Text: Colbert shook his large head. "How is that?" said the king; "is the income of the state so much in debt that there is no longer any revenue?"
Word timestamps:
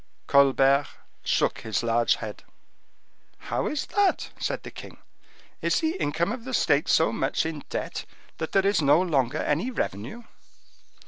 Colbert 0.25 0.87
shook 1.23 1.59
his 1.59 1.83
large 1.83 2.15
head. 2.15 2.43
"How 3.37 3.67
is 3.67 3.85
that?" 3.85 4.31
said 4.39 4.63
the 4.63 4.71
king; 4.71 4.97
"is 5.61 5.79
the 5.79 5.95
income 6.01 6.31
of 6.31 6.43
the 6.43 6.55
state 6.55 6.87
so 6.87 7.11
much 7.11 7.45
in 7.45 7.61
debt 7.69 8.05
that 8.39 8.51
there 8.51 8.65
is 8.65 8.81
no 8.81 8.99
longer 8.99 9.37
any 9.37 9.69
revenue?" 9.69 10.23